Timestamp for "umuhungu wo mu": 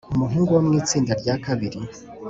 0.15-0.71